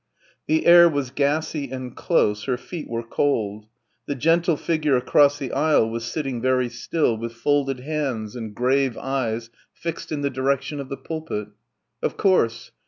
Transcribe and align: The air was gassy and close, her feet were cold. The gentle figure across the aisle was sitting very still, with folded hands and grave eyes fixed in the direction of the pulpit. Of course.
The 0.47 0.65
air 0.65 0.89
was 0.89 1.11
gassy 1.11 1.69
and 1.69 1.95
close, 1.95 2.45
her 2.45 2.57
feet 2.57 2.89
were 2.89 3.03
cold. 3.03 3.67
The 4.07 4.15
gentle 4.15 4.57
figure 4.57 4.95
across 4.97 5.37
the 5.37 5.51
aisle 5.51 5.87
was 5.91 6.05
sitting 6.05 6.41
very 6.41 6.69
still, 6.69 7.15
with 7.15 7.33
folded 7.33 7.81
hands 7.81 8.35
and 8.35 8.55
grave 8.55 8.97
eyes 8.97 9.51
fixed 9.75 10.11
in 10.11 10.21
the 10.23 10.31
direction 10.31 10.79
of 10.79 10.89
the 10.89 10.97
pulpit. 10.97 11.49
Of 12.01 12.17
course. 12.17 12.71